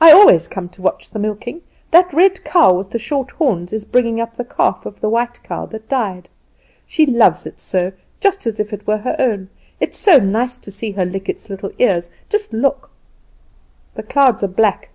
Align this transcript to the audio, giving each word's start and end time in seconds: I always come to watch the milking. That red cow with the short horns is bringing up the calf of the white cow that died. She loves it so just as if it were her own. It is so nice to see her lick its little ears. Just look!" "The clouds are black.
I 0.00 0.10
always 0.10 0.48
come 0.48 0.70
to 0.70 0.80
watch 0.80 1.10
the 1.10 1.18
milking. 1.18 1.60
That 1.90 2.10
red 2.10 2.42
cow 2.44 2.72
with 2.72 2.88
the 2.88 2.98
short 2.98 3.32
horns 3.32 3.74
is 3.74 3.84
bringing 3.84 4.18
up 4.18 4.34
the 4.34 4.42
calf 4.46 4.86
of 4.86 5.02
the 5.02 5.08
white 5.10 5.42
cow 5.42 5.66
that 5.66 5.86
died. 5.86 6.30
She 6.86 7.04
loves 7.04 7.44
it 7.44 7.60
so 7.60 7.92
just 8.18 8.46
as 8.46 8.58
if 8.58 8.72
it 8.72 8.86
were 8.86 8.96
her 8.96 9.16
own. 9.18 9.50
It 9.78 9.90
is 9.90 9.96
so 9.98 10.16
nice 10.16 10.56
to 10.56 10.70
see 10.70 10.92
her 10.92 11.04
lick 11.04 11.28
its 11.28 11.50
little 11.50 11.72
ears. 11.78 12.10
Just 12.30 12.54
look!" 12.54 12.88
"The 13.94 14.02
clouds 14.02 14.42
are 14.42 14.48
black. 14.48 14.88